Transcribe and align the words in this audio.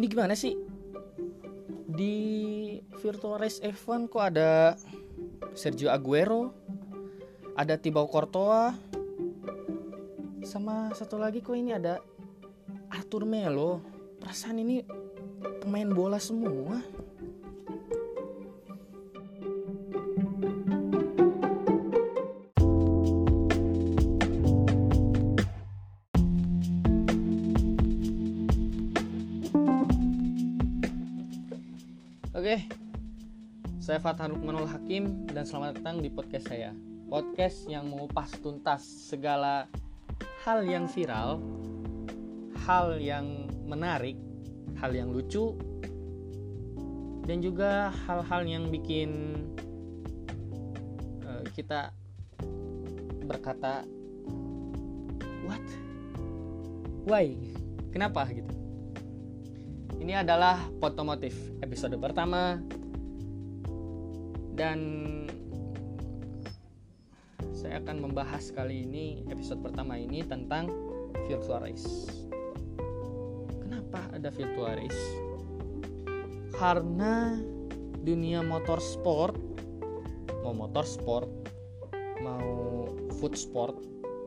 ini 0.00 0.08
gimana 0.08 0.32
sih? 0.32 0.56
Di 1.84 2.16
virtual 3.04 3.36
race 3.36 3.60
F1 3.60 4.08
kok 4.08 4.24
ada 4.32 4.72
Sergio 5.52 5.92
Aguero 5.92 6.56
ada 7.52 7.76
Thibaut 7.76 8.08
Courtois 8.08 8.72
sama 10.40 10.88
satu 10.96 11.20
lagi 11.20 11.44
kok 11.44 11.52
ini 11.52 11.76
ada 11.76 12.00
Arthur 12.88 13.28
Melo. 13.28 13.84
Perasaan 14.16 14.64
ini 14.64 14.80
pemain 15.60 15.92
bola 15.92 16.16
semua 16.16 16.80
saya 33.90 34.06
Fathan 34.06 34.38
Lukmanul 34.38 34.70
Hakim 34.70 35.26
dan 35.34 35.42
selamat 35.42 35.82
datang 35.82 35.98
di 35.98 36.06
podcast 36.06 36.46
saya. 36.46 36.70
Podcast 37.10 37.66
yang 37.66 37.90
mengupas 37.90 38.30
tuntas 38.38 38.86
segala 38.86 39.66
hal 40.46 40.62
yang 40.62 40.86
viral, 40.86 41.42
hal 42.70 43.02
yang 43.02 43.50
menarik, 43.66 44.14
hal 44.78 44.94
yang 44.94 45.10
lucu, 45.10 45.58
dan 47.26 47.42
juga 47.42 47.90
hal-hal 48.06 48.46
yang 48.46 48.70
bikin 48.70 49.10
uh, 51.26 51.42
kita 51.50 51.90
berkata, 53.26 53.82
"What? 55.50 55.66
Why? 57.10 57.34
Kenapa?" 57.90 58.22
gitu. 58.30 58.54
Ini 59.98 60.22
adalah 60.22 60.62
Potomotif 60.78 61.34
episode 61.58 61.98
pertama 61.98 62.62
dan 64.60 64.80
saya 67.56 67.80
akan 67.80 68.12
membahas 68.12 68.52
kali 68.52 68.84
ini 68.84 69.24
episode 69.32 69.64
pertama 69.64 69.96
ini 69.96 70.20
tentang 70.20 70.68
virtual 71.24 71.64
race. 71.64 72.12
Kenapa 73.64 74.04
ada 74.12 74.28
virtual 74.28 74.76
race? 74.76 75.04
Karena 76.52 77.40
dunia 78.04 78.44
motorsport 78.44 79.32
mau 80.44 80.52
motorsport 80.52 81.28
mau 82.20 82.84
food 83.16 83.32
sport 83.40 83.80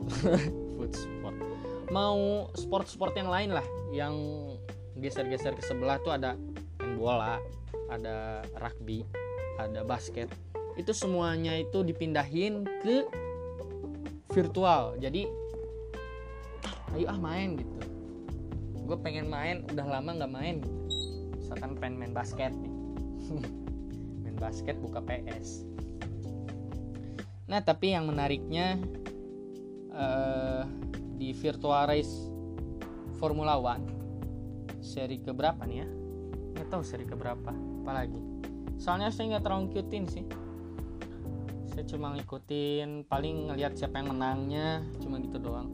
food 0.78 0.94
sport 0.94 1.38
mau 1.94 2.50
sport-sport 2.58 3.14
yang 3.18 3.30
lain 3.30 3.54
lah 3.54 3.66
yang 3.94 4.18
geser-geser 4.98 5.54
ke 5.54 5.62
sebelah 5.62 6.02
tuh 6.02 6.14
ada 6.18 6.34
main 6.82 6.98
bola, 6.98 7.38
ada 7.90 8.42
rugby, 8.58 9.06
ada 9.60 9.86
basket. 9.86 10.30
Itu 10.74 10.92
semuanya 10.94 11.54
itu 11.58 11.86
dipindahin 11.86 12.66
ke 12.82 13.06
virtual. 14.34 14.98
Jadi 14.98 15.30
ayo 16.98 17.06
ah 17.10 17.20
main 17.20 17.58
gitu. 17.58 17.78
Gue 18.84 18.98
pengen 19.00 19.32
main, 19.32 19.64
udah 19.70 19.86
lama 19.86 20.10
nggak 20.18 20.34
main. 20.34 20.58
Misalkan 21.38 21.78
pengen 21.78 21.98
main 22.02 22.14
basket 22.14 22.52
nih. 22.52 22.74
main 24.26 24.38
basket 24.38 24.76
buka 24.82 25.00
PS. 25.06 25.66
Nah 27.48 27.62
tapi 27.62 27.94
yang 27.94 28.10
menariknya 28.10 28.82
uh, 29.94 30.66
di 31.16 31.32
virtual 31.38 31.86
race 31.88 32.34
Formula 33.22 33.56
One 33.56 33.86
seri 34.84 35.24
keberapa 35.24 35.64
nih 35.64 35.78
ya 35.80 35.88
nggak 36.60 36.68
tahu 36.68 36.84
seri 36.84 37.08
keberapa 37.08 37.56
apalagi 37.82 38.33
soalnya 38.78 39.10
saya 39.10 39.36
nggak 39.36 39.44
terlalu 39.44 39.62
ngikutin 39.70 40.04
sih. 40.10 40.26
Saya 41.74 41.90
cuma 41.90 42.14
ngikutin 42.14 43.10
paling 43.10 43.50
ngelihat 43.50 43.74
siapa 43.74 43.98
yang 44.02 44.14
menangnya 44.14 44.86
cuma 45.02 45.18
gitu 45.18 45.42
doang. 45.42 45.74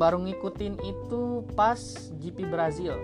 Baru 0.00 0.24
ngikutin 0.24 0.80
itu 0.80 1.44
pas 1.52 1.80
GP 2.16 2.48
Brazil 2.48 2.96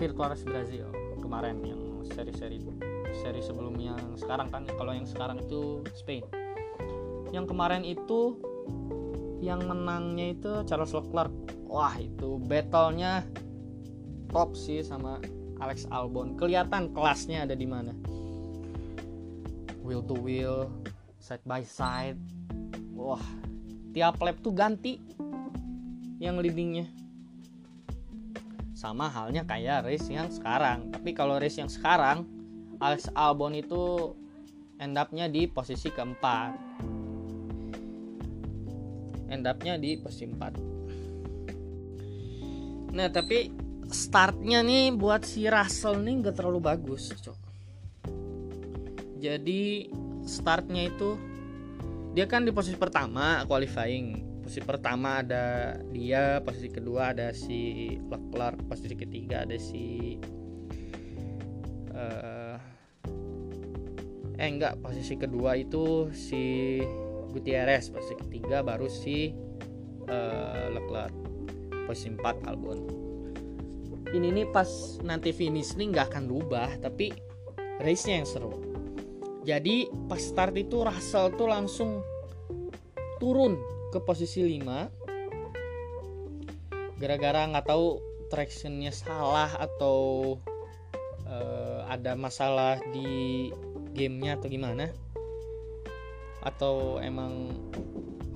Virtual 0.00 0.32
Race 0.32 0.46
Brazil 0.46 0.88
kemarin 1.20 1.60
yang 1.60 1.80
seri-seri 2.08 2.64
seri 3.10 3.44
sebelum 3.44 3.76
yang 3.76 4.00
sekarang 4.16 4.48
kan 4.48 4.64
kalau 4.78 4.96
yang 4.96 5.04
sekarang 5.04 5.42
itu 5.44 5.84
Spain. 5.92 6.24
Yang 7.30 7.52
kemarin 7.52 7.84
itu 7.84 8.40
yang 9.44 9.64
menangnya 9.68 10.32
itu 10.32 10.52
Charles 10.64 10.96
Leclerc. 10.96 11.32
Wah 11.70 11.94
itu 12.00 12.40
battlenya 12.42 13.22
top 14.30 14.58
sih 14.58 14.82
sama 14.82 15.22
Alex 15.60 15.86
Albon. 15.92 16.34
Kelihatan 16.34 16.90
kelasnya 16.96 17.44
ada 17.44 17.54
di 17.54 17.68
mana? 17.68 17.92
Wheel 19.84 20.02
to 20.04 20.16
wheel 20.16 20.72
side 21.20 21.44
by 21.44 21.62
side. 21.62 22.16
Wah 22.96 23.22
tiap 23.92 24.18
lap 24.24 24.40
tuh 24.40 24.56
ganti 24.56 24.98
yang 26.18 26.40
leadingnya. 26.40 26.88
Sama 28.72 29.12
halnya 29.12 29.44
kayak 29.44 29.84
race 29.84 30.08
yang 30.08 30.32
sekarang. 30.32 30.88
Tapi 30.90 31.12
kalau 31.12 31.36
race 31.36 31.60
yang 31.60 31.68
sekarang 31.68 32.24
Alex 32.80 33.12
Albon 33.12 33.52
itu 33.52 34.16
end 34.80 34.96
up-nya 34.96 35.28
di 35.28 35.44
posisi 35.44 35.92
keempat. 35.92 36.56
End 39.30 39.46
up-nya 39.46 39.78
di 39.78 39.94
posisi 40.00 40.26
4 40.26 40.70
Nah 42.90 43.06
tapi 43.06 43.54
startnya 43.90 44.62
nih 44.62 44.94
buat 44.94 45.26
si 45.26 45.46
Russell 45.50 45.98
nih 46.02 46.30
gak 46.30 46.38
terlalu 46.38 46.62
bagus, 46.62 47.10
cok. 47.10 47.38
Jadi 49.20 49.90
startnya 50.24 50.88
itu 50.88 51.18
dia 52.14 52.24
kan 52.30 52.46
di 52.46 52.54
posisi 52.54 52.78
pertama 52.78 53.44
qualifying. 53.44 54.30
Posisi 54.40 54.62
pertama 54.64 55.20
ada 55.20 55.76
dia, 55.92 56.40
posisi 56.42 56.72
kedua 56.72 57.12
ada 57.12 57.30
si 57.30 57.92
Leclerc, 58.08 58.64
posisi 58.66 58.94
ketiga 58.96 59.44
ada 59.44 59.54
si 59.60 60.16
uh, 61.92 62.56
eh 64.40 64.48
enggak 64.48 64.80
posisi 64.80 65.20
kedua 65.20 65.52
itu 65.54 66.08
si 66.16 66.80
Gutierrez, 67.30 67.92
posisi 67.92 68.16
ketiga 68.16 68.64
baru 68.64 68.88
si 68.88 69.30
uh, 70.08 70.66
Leclerc 70.72 71.14
posisi 71.86 72.14
4 72.14 72.46
Albon 72.50 72.99
ini 74.10 74.34
nih 74.34 74.50
pas 74.50 74.98
nanti 75.06 75.30
finish 75.30 75.78
nih 75.78 75.94
nggak 75.94 76.10
akan 76.10 76.26
berubah 76.26 76.82
tapi 76.82 77.14
race 77.78 78.10
nya 78.10 78.18
yang 78.22 78.28
seru. 78.28 78.58
Jadi 79.46 79.86
pas 80.10 80.20
start 80.20 80.58
itu 80.58 80.84
Russell 80.84 81.32
tuh 81.38 81.48
langsung 81.48 82.02
turun 83.22 83.56
ke 83.90 83.98
posisi 84.02 84.42
5 84.44 87.00
gara-gara 87.00 87.48
nggak 87.48 87.64
tahu 87.64 87.96
tractionnya 88.28 88.92
salah 88.92 89.48
atau 89.56 90.36
uh, 91.24 91.88
ada 91.88 92.12
masalah 92.14 92.76
di 92.92 93.48
gamenya 93.96 94.36
atau 94.36 94.52
gimana. 94.52 94.92
Atau 96.44 97.00
emang 97.00 97.56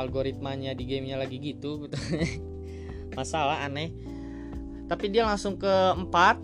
algoritmanya 0.00 0.72
di 0.72 0.88
gamenya 0.88 1.20
lagi 1.20 1.36
gitu 1.38 1.86
gitu. 1.86 1.98
Masalah 3.18 3.62
aneh 3.62 4.13
tapi 4.88 5.08
dia 5.12 5.24
langsung 5.24 5.56
ke 5.56 5.74
empat. 5.96 6.40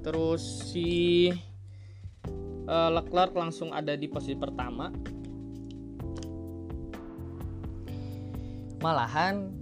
Terus 0.00 0.72
si 0.72 1.28
uh, 2.64 2.90
Leclerc 2.92 3.36
langsung 3.36 3.72
ada 3.72 3.92
di 3.96 4.08
posisi 4.08 4.36
pertama. 4.36 4.88
Malahan 8.80 9.52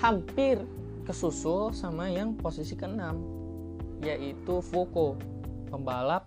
hampir 0.00 0.64
kesusul 1.04 1.76
sama 1.76 2.08
yang 2.08 2.32
posisi 2.40 2.72
keenam 2.72 3.20
yaitu 4.00 4.64
Foucault 4.64 5.20
pembalap 5.68 6.24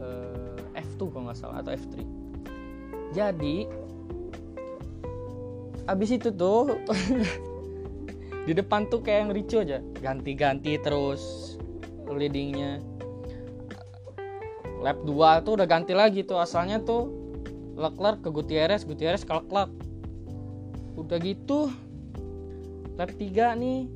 uh, 0.00 0.56
F2 0.72 1.12
kalau 1.12 1.28
nggak 1.28 1.36
salah 1.36 1.60
atau 1.60 1.76
F3 1.76 2.00
jadi 3.12 3.68
abis 5.84 6.10
itu 6.16 6.32
tuh 6.32 6.72
di 8.44 8.52
depan 8.56 8.88
tuh 8.88 9.04
kayak 9.04 9.18
yang 9.28 9.30
ricu 9.36 9.56
aja. 9.60 9.78
Ganti-ganti 10.00 10.80
terus 10.80 11.54
leadingnya. 12.08 12.80
Lap 14.80 14.96
2 15.04 15.44
tuh 15.44 15.60
udah 15.60 15.66
ganti 15.68 15.92
lagi 15.92 16.24
tuh. 16.24 16.40
Asalnya 16.40 16.80
tuh 16.80 17.12
Leclerc 17.76 18.24
ke 18.24 18.28
Gutierrez 18.32 18.84
Gutierrez 18.84 19.24
ke 19.24 19.32
Leclerc. 19.32 19.70
Udah 20.96 21.18
gitu 21.20 21.72
lap 22.96 23.12
3 23.16 23.56
nih 23.60 23.88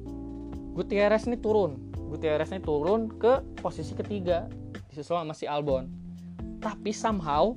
Gutierrez 0.76 1.28
nih 1.28 1.40
turun. 1.40 1.80
Gutierrez 2.12 2.52
nih 2.52 2.62
turun 2.62 3.10
ke 3.10 3.42
posisi 3.58 3.92
ketiga 3.96 4.48
disusul 4.92 5.18
sama 5.20 5.34
si 5.34 5.48
Albon. 5.48 5.90
Tapi 6.60 6.94
somehow 6.94 7.52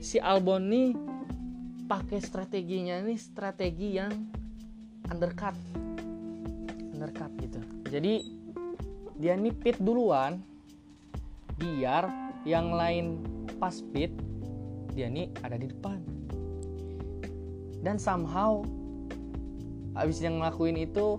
si 0.00 0.16
Albon 0.18 0.70
nih 0.70 0.88
pakai 1.90 2.22
strateginya 2.22 3.02
nih 3.02 3.18
strategi 3.18 3.98
yang 3.98 4.14
undercut 5.10 5.58
undercut 7.00 7.32
gitu. 7.40 7.60
Jadi 7.88 8.28
dia 9.16 9.32
nih 9.32 9.56
pit 9.56 9.80
duluan 9.80 10.44
biar 11.56 12.12
yang 12.44 12.76
lain 12.76 13.24
pas 13.56 13.80
pit 13.96 14.12
dia 14.92 15.08
nih 15.08 15.32
ada 15.40 15.56
di 15.56 15.72
depan. 15.72 15.96
Dan 17.80 17.96
somehow 17.96 18.60
abis 19.96 20.20
yang 20.20 20.44
ngelakuin 20.44 20.76
itu 20.76 21.16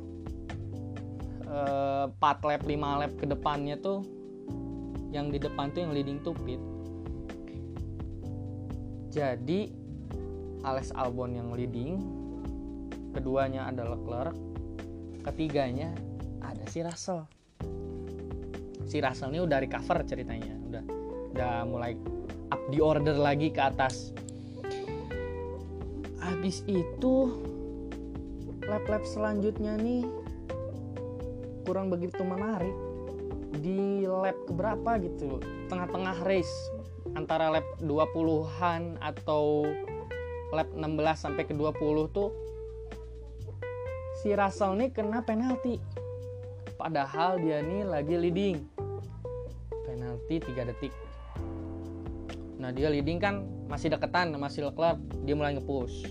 uh, 1.50 2.14
4 2.14 2.22
lap 2.46 2.62
5 2.62 3.02
lap 3.02 3.12
ke 3.18 3.26
depannya 3.26 3.74
tuh 3.82 4.06
yang 5.10 5.34
di 5.34 5.42
depan 5.42 5.74
tuh 5.74 5.82
yang 5.82 5.98
leading 5.98 6.22
to 6.22 6.38
pit. 6.46 6.62
Jadi 9.10 9.74
Alex 10.62 10.94
Albon 10.94 11.34
yang 11.34 11.50
leading 11.52 11.98
keduanya 13.18 13.68
adalah 13.68 13.98
Leclerc 13.98 14.51
ketiganya 15.22 15.94
ada 16.42 16.66
si 16.68 16.82
Russell. 16.82 17.26
Si 18.90 18.98
Russell 19.00 19.32
ini 19.32 19.42
udah 19.46 19.58
recover 19.62 20.04
ceritanya. 20.04 20.54
Udah 20.68 20.84
udah 21.32 21.54
mulai 21.70 21.96
up 22.52 22.62
di 22.68 22.84
order 22.84 23.16
lagi 23.16 23.54
ke 23.54 23.62
atas. 23.62 24.12
Habis 26.22 26.66
itu 26.68 27.14
lap-lap 28.68 29.04
selanjutnya 29.08 29.78
nih 29.80 30.06
kurang 31.64 31.94
begitu 31.94 32.22
menarik. 32.26 32.74
Di 33.62 34.06
lap 34.10 34.38
keberapa 34.50 34.98
gitu? 35.00 35.40
Tengah-tengah 35.70 36.26
race. 36.26 36.52
Antara 37.14 37.52
lap 37.52 37.68
20-an 37.84 39.02
atau 39.02 39.66
lap 40.52 40.68
16 40.76 40.84
sampai 41.16 41.44
ke 41.48 41.54
20 41.56 42.12
tuh 42.12 42.51
si 44.22 44.38
Russell 44.38 44.78
nih 44.78 44.94
kena 44.94 45.26
penalti. 45.26 45.82
Padahal 46.78 47.42
dia 47.42 47.66
nih 47.66 47.82
lagi 47.82 48.16
leading. 48.22 48.58
Penalti 49.90 50.38
3 50.38 50.70
detik. 50.70 50.94
Nah 52.62 52.70
dia 52.70 52.94
leading 52.94 53.18
kan 53.18 53.42
masih 53.66 53.90
deketan 53.90 54.30
sama 54.30 54.46
si 54.54 54.62
Leclerc. 54.62 55.02
Dia 55.26 55.34
mulai 55.34 55.58
ngepush. 55.58 56.06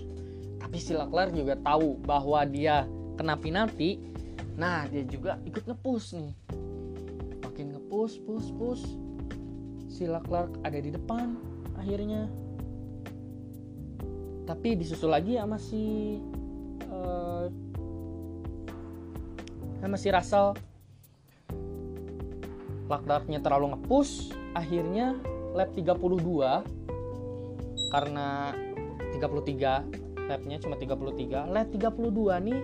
Tapi 0.59 0.77
si 0.83 0.91
Leclerc 0.91 1.31
juga 1.31 1.55
tahu 1.63 2.03
bahwa 2.03 2.43
dia 2.51 2.91
kena 3.15 3.39
penalti. 3.39 4.03
Nah 4.59 4.91
dia 4.91 5.07
juga 5.07 5.39
ikut 5.47 5.63
ngepush 5.71 6.19
nih. 6.19 6.35
Makin 7.47 7.67
ngepush 7.79 8.19
push 8.27 8.51
push. 8.59 8.85
Si 9.87 10.11
Leclerc 10.11 10.51
ada 10.67 10.79
di 10.83 10.91
depan 10.91 11.39
akhirnya. 11.79 12.27
Tapi 14.51 14.75
disusul 14.75 15.15
lagi 15.15 15.39
sama 15.39 15.63
si 15.63 16.19
uh, 16.91 17.70
sama 19.81 19.97
si 19.97 20.13
Russell 20.13 20.55
Leclercnya 22.91 23.41
terlalu 23.41 23.75
ngepush 23.75 24.37
akhirnya 24.53 25.17
lap 25.57 25.73
32 25.73 25.97
karena 27.91 28.55
33 29.17 30.29
lapnya 30.31 30.57
cuma 30.63 30.77
33 30.79 31.51
lap 31.51 31.69
32 31.75 32.47
nih 32.47 32.61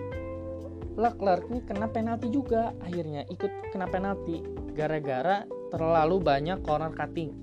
Leclerc 0.97 1.45
nih 1.53 1.61
kena 1.67 1.87
penalti 1.93 2.27
juga 2.33 2.73
akhirnya 2.81 3.21
ikut 3.29 3.69
kena 3.69 3.85
penalti 3.85 4.41
gara-gara 4.73 5.45
terlalu 5.69 6.17
banyak 6.17 6.65
corner 6.65 6.89
cutting. 6.97 7.37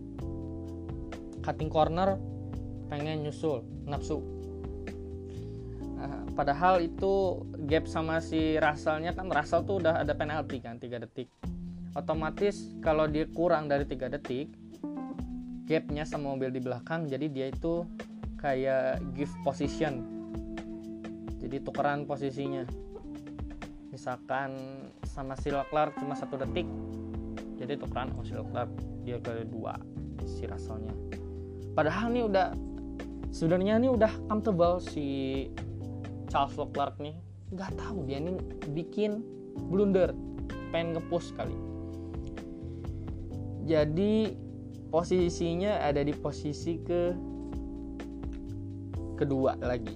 Cutting 1.39 1.71
corner 1.71 2.19
pengen 2.91 3.23
nyusul 3.23 3.63
nafsu 3.87 4.34
padahal 6.35 6.83
itu 6.83 7.47
gap 7.71 7.87
sama 7.87 8.19
si 8.19 8.59
Russellnya 8.59 9.15
kan 9.15 9.31
Russell 9.31 9.63
tuh 9.63 9.79
udah 9.81 10.03
ada 10.03 10.13
penalti 10.13 10.59
kan 10.59 10.77
3 10.83 11.03
detik. 11.07 11.31
Otomatis 11.95 12.75
kalau 12.83 13.07
dia 13.07 13.31
kurang 13.31 13.71
dari 13.71 13.87
tiga 13.87 14.11
detik 14.11 14.51
gapnya 15.65 16.03
sama 16.03 16.35
mobil 16.35 16.51
di 16.51 16.61
belakang 16.61 17.07
jadi 17.07 17.31
dia 17.31 17.47
itu 17.55 17.87
kayak 18.43 18.99
give 19.15 19.31
position. 19.47 20.03
Jadi 21.39 21.63
tukeran 21.63 22.05
posisinya. 22.05 22.67
Misalkan 23.95 24.59
sama 25.07 25.39
si 25.39 25.55
Leclerc 25.55 25.95
cuma 26.03 26.19
satu 26.19 26.35
detik 26.35 26.67
jadi 27.55 27.79
tukeran 27.79 28.11
sama 28.11 28.23
si 28.27 28.35
Leclerc 28.35 28.71
dia 29.07 29.23
ke 29.23 29.47
dua 29.47 29.79
si 30.27 30.51
Russellnya. 30.51 30.93
Padahal 31.79 32.11
nih 32.11 32.27
udah 32.27 32.49
sebenarnya 33.31 33.79
nih 33.79 33.91
udah 33.95 34.13
comfortable 34.27 34.83
si 34.83 35.07
Charles 36.35 36.59
Leclerc 36.59 36.99
nih 36.99 37.15
nggak 37.55 37.79
tahu 37.79 38.11
dia 38.11 38.19
nih 38.19 38.35
bikin 38.75 39.23
blunder. 39.71 40.11
Pengen 40.75 40.99
ngepush 40.99 41.31
kali. 41.39 41.55
Jadi 43.63 44.35
posisinya 44.91 45.79
ada 45.79 46.03
di 46.03 46.11
posisi 46.11 46.83
ke 46.83 47.15
kedua 49.15 49.55
lagi. 49.63 49.95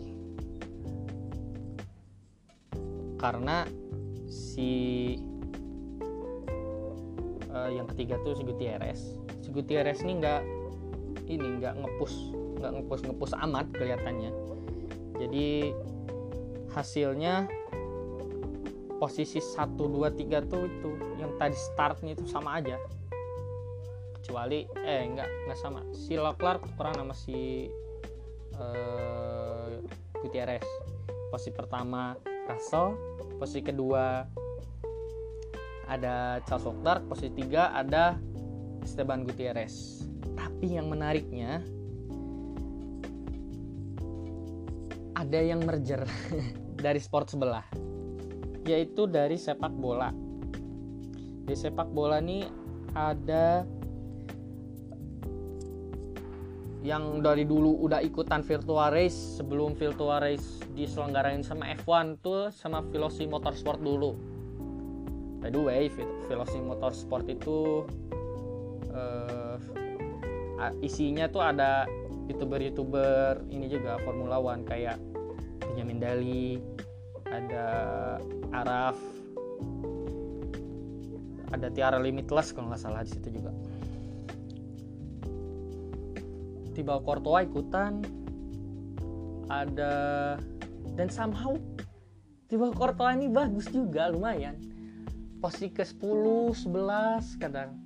Karena 3.19 3.67
si 4.31 5.19
uh, 7.51 7.67
yang 7.67 7.91
ketiga 7.91 8.15
tuh 8.23 8.39
si 8.39 8.47
Gutierrez. 8.47 9.19
Si 9.43 9.51
Gutierrez 9.51 10.07
ini 10.07 10.23
nggak 10.23 10.43
ini 11.27 11.59
nggak 11.59 11.83
ngepus 11.83 12.15
nggak 12.63 12.71
ngepus 12.79 13.01
ngepus 13.11 13.33
amat 13.43 13.67
kelihatannya. 13.75 14.31
Jadi 15.19 15.75
hasilnya 16.73 17.49
posisi 18.99 19.39
1 19.39 19.79
2 19.79 19.95
3 20.11 20.51
tuh 20.51 20.67
itu 20.67 20.91
yang 21.23 21.33
tadi 21.39 21.55
startnya 21.55 22.13
itu 22.19 22.27
sama 22.27 22.59
aja. 22.59 22.77
Kecuali 24.19 24.67
eh 24.83 25.07
enggak 25.07 25.31
enggak 25.47 25.59
sama. 25.59 25.81
Si 25.95 26.19
Leclerc 26.19 26.67
kurang 26.75 26.99
nama 26.99 27.15
si 27.15 27.71
uh, 28.59 29.79
Gutierrez. 30.21 30.67
Posisi 31.31 31.55
pertama 31.55 32.19
Russell. 32.51 32.99
Posisi 33.39 33.63
kedua 33.63 34.27
ada 35.87 36.43
Charles 36.45 36.67
Leclerc. 36.67 37.03
Posisi 37.07 37.31
tiga 37.33 37.71
ada 37.73 38.19
Esteban 38.83 39.23
Gutierrez. 39.23 40.05
Tapi 40.35 40.75
yang 40.75 40.91
menariknya 40.91 41.63
ada 45.19 45.41
yang 45.43 45.67
merger 45.67 46.07
dari 46.85 47.03
sport 47.03 47.35
sebelah 47.35 47.67
yaitu 48.63 49.11
dari 49.11 49.35
sepak 49.35 49.75
bola 49.75 50.15
di 51.43 51.55
sepak 51.59 51.91
bola 51.91 52.23
nih 52.23 52.47
ada 52.95 53.67
yang 56.87 57.21
dari 57.21 57.43
dulu 57.43 57.83
udah 57.83 57.99
ikutan 57.99 58.47
virtual 58.47 58.95
race 58.95 59.43
sebelum 59.43 59.75
virtual 59.75 60.23
race 60.23 60.63
diselenggarain 60.79 61.43
sama 61.43 61.75
F1 61.83 62.23
tuh 62.23 62.55
sama 62.55 62.87
Velocity 62.87 63.27
Motorsport 63.27 63.83
dulu. 63.83 64.15
By 65.43 65.51
the 65.51 65.59
way, 65.59 65.91
Velocity 66.31 66.63
Motorsport 66.63 67.27
itu 67.27 67.83
uh, 68.95 69.59
isinya 70.79 71.27
tuh 71.27 71.43
ada 71.43 71.91
youtuber-youtuber 72.31 73.43
ini 73.49 73.67
juga 73.67 73.99
Formula 74.05 74.39
One 74.39 74.63
kayak 74.63 75.01
Benjamin 75.79 76.03
Dali, 76.03 76.59
ada 77.31 77.67
Araf, 78.51 78.99
ada 81.55 81.71
Tiara 81.71 82.03
Limitless 82.03 82.51
kalau 82.51 82.75
nggak 82.75 82.83
salah 82.83 83.07
di 83.07 83.15
situ 83.15 83.39
juga. 83.39 83.55
Tiba 86.75 86.99
Courtois 86.99 87.47
ikutan 87.47 88.03
ada 89.47 89.95
dan 90.99 91.07
somehow 91.15 91.55
tiba 92.51 92.75
Courtois 92.75 93.15
ini 93.15 93.31
bagus 93.31 93.71
juga 93.71 94.11
lumayan. 94.11 94.59
Posisi 95.39 95.71
ke 95.71 95.87
10 95.87 96.59
11 96.59 97.39
kadang. 97.39 97.79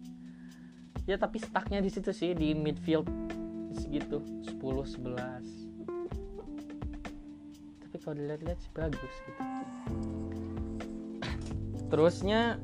Ya 1.05 1.21
tapi 1.21 1.45
stucknya 1.45 1.85
di 1.85 1.93
situ 1.93 2.09
sih 2.09 2.33
di 2.33 2.57
midfield 2.57 3.05
segitu 3.77 4.25
10 4.49 4.57
11 4.57 5.62
tapi 7.93 8.09
kalau 8.09 8.17
dilihat-lihat 8.25 8.57
sih 8.57 8.73
bagus 8.73 9.15
gitu. 9.29 9.43
Terusnya 11.93 12.57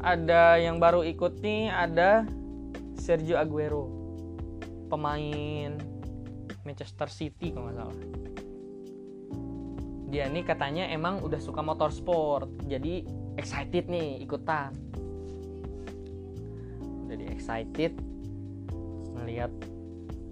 ada 0.00 0.56
yang 0.56 0.80
baru 0.80 1.04
ikut 1.04 1.44
nih 1.44 1.68
ada 1.68 2.24
Sergio 2.96 3.36
Aguero. 3.36 3.84
Pemain 4.88 5.76
Manchester 6.64 7.12
City 7.12 7.52
kalau 7.52 7.68
nggak 7.68 7.76
salah. 7.76 7.98
Dia 10.08 10.24
nih 10.32 10.44
katanya 10.48 10.88
emang 10.88 11.20
udah 11.20 11.36
suka 11.36 11.60
motorsport 11.60 12.48
jadi 12.64 13.04
excited 13.36 13.92
nih 13.92 14.24
ikutan. 14.24 14.72
Jadi 17.12 17.28
excited 17.28 17.92
melihat 19.20 19.52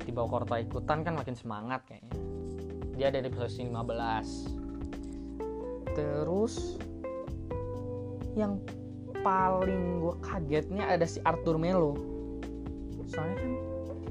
tiba 0.00 0.24
Korto 0.24 0.56
ikutan 0.56 1.04
kan 1.04 1.12
makin 1.12 1.36
semangat 1.36 1.84
kayaknya 1.84 2.32
dia 2.96 3.08
ada 3.08 3.20
di 3.24 3.30
posisi 3.32 3.64
15 3.66 5.96
terus 5.96 6.76
yang 8.32 8.56
paling 9.20 10.00
gue 10.00 10.14
kagetnya 10.24 10.88
ada 10.88 11.06
si 11.06 11.20
Arthur 11.22 11.60
Melo. 11.60 11.94
Soalnya 13.06 13.36
kan 13.38 13.52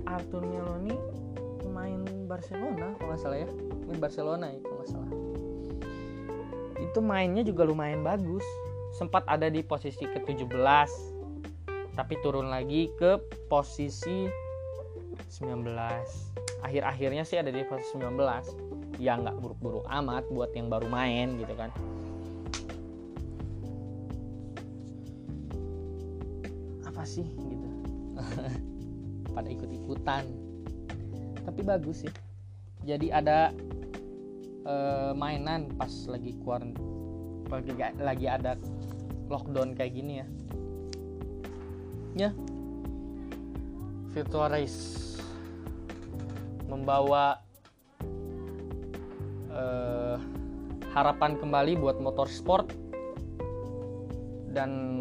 Arthur 0.08 0.46
Melo 0.46 0.78
ini 0.86 0.96
main 1.74 2.06
Barcelona 2.30 2.94
kalau 3.02 3.10
nggak 3.12 3.22
salah 3.22 3.38
ya. 3.44 3.50
Main 3.90 4.00
Barcelona 4.00 4.46
ya 4.54 4.60
kalau 4.62 4.76
nggak 4.78 4.92
salah. 4.94 5.12
Itu 6.80 7.00
mainnya 7.02 7.44
juga 7.44 7.66
lumayan 7.66 8.06
bagus. 8.06 8.46
Sempat 8.94 9.26
ada 9.26 9.50
di 9.50 9.66
posisi 9.66 10.06
ke-17 10.06 10.54
tapi 11.92 12.16
turun 12.24 12.48
lagi 12.48 12.88
ke 12.96 13.20
posisi 13.52 14.32
19 15.28 15.68
akhir-akhirnya 16.64 17.28
sih 17.28 17.36
ada 17.36 17.52
di 17.52 17.68
posisi 17.68 18.00
19 18.00 18.71
ya 19.02 19.18
nggak 19.18 19.42
buruk-buruk 19.42 19.82
amat 19.90 20.30
buat 20.30 20.54
yang 20.54 20.70
baru 20.70 20.86
main 20.86 21.34
gitu 21.42 21.58
kan. 21.58 21.74
Apa 26.86 27.02
sih 27.02 27.26
gitu? 27.26 27.70
Pada 29.36 29.50
ikut-ikutan. 29.50 30.30
Tapi 31.42 31.62
bagus 31.66 32.06
sih. 32.06 32.14
Jadi 32.86 33.10
ada 33.10 33.50
uh, 34.70 35.18
mainan 35.18 35.74
pas 35.74 35.90
lagi 36.06 36.38
keluar 36.38 36.62
lagi 37.50 37.74
lagi 37.98 38.26
ada 38.30 38.54
lockdown 39.34 39.74
kayak 39.74 39.98
gini 39.98 40.14
ya. 40.22 40.28
Ya. 42.14 42.30
Virtual 44.14 44.54
race. 44.54 45.18
Membawa 46.70 47.51
uh, 49.52 50.18
harapan 50.92 51.40
kembali 51.40 51.80
buat 51.80 52.00
motorsport 52.04 52.72
dan 54.52 55.00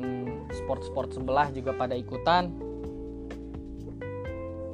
sport-sport 0.54 1.10
sebelah 1.14 1.50
juga 1.50 1.74
pada 1.74 1.98
ikutan. 1.98 2.54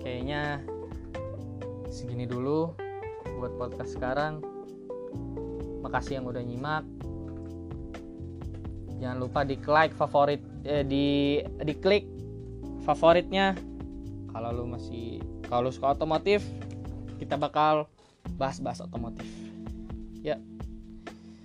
Kayaknya 0.05 0.61
segini 1.89 2.29
dulu 2.29 2.77
buat 3.41 3.53
podcast 3.57 3.97
sekarang. 3.97 4.45
Makasih 5.81 6.21
yang 6.21 6.27
udah 6.29 6.43
nyimak. 6.45 6.85
Jangan 9.01 9.19
lupa 9.21 9.45
di 9.45 9.57
like 9.61 9.93
favorit 9.97 10.41
eh, 10.65 10.85
di 10.85 11.41
di 11.41 11.75
klik 11.77 12.05
favoritnya. 12.85 13.57
Kalau 14.33 14.53
lu 14.53 14.65
masih 14.69 15.21
kalau 15.49 15.73
suka 15.73 15.97
otomotif 15.97 16.45
kita 17.17 17.41
bakal 17.41 17.89
bahas-bahas 18.37 18.85
otomotif 18.85 19.46
ya. 20.27 20.37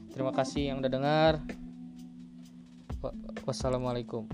Terima 0.10 0.34
kasih 0.34 0.74
yang 0.74 0.82
udah 0.82 0.92
dengar. 0.92 1.34
Wassalamualaikum 3.46 4.26